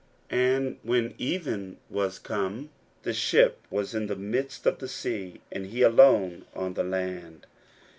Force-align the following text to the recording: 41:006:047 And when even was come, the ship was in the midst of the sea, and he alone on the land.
41:006:047 0.31 0.39
And 0.65 0.77
when 0.81 1.13
even 1.19 1.77
was 1.91 2.17
come, 2.17 2.71
the 3.03 3.13
ship 3.13 3.59
was 3.69 3.93
in 3.93 4.07
the 4.07 4.15
midst 4.15 4.65
of 4.65 4.79
the 4.79 4.87
sea, 4.87 5.41
and 5.51 5.67
he 5.67 5.83
alone 5.83 6.45
on 6.55 6.73
the 6.73 6.83
land. 6.83 7.45